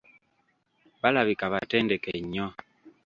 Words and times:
Balabika 1.01 1.45
batendeke 1.53 2.11
nnyo. 2.25 2.47